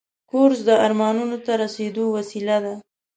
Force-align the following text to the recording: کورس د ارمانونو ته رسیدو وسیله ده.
کورس 0.29 0.59
د 0.69 0.69
ارمانونو 0.85 1.37
ته 1.45 1.51
رسیدو 1.63 2.03
وسیله 2.17 2.57
ده. 2.65 2.73